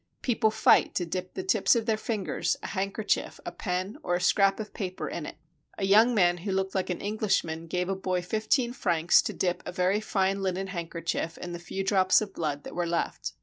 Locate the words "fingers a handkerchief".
1.95-3.39